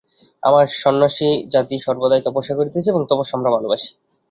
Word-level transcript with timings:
আমরা 0.43 0.63
সন্ন্যাসীর 0.75 1.35
জাতি, 1.53 1.75
সর্বদাই 1.79 2.21
তপস্যা 2.23 2.53
করিতেছি 2.55 2.87
এবং 2.89 3.01
তপস্যা 3.09 3.35
আমরা 3.37 3.53
ভালবাসি। 3.55 3.89